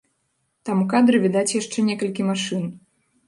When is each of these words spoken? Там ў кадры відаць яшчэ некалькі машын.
Там 0.69 0.77
ў 0.83 0.87
кадры 0.93 1.17
відаць 1.27 1.55
яшчэ 1.59 1.85
некалькі 1.89 2.25
машын. 2.31 2.65